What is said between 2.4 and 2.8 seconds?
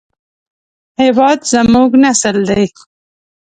دی